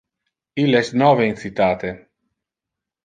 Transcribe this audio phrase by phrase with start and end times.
[0.63, 1.93] Ille es nove in citate.